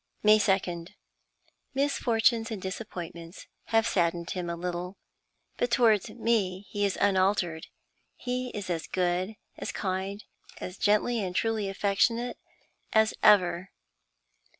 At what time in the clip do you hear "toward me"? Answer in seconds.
5.69-6.65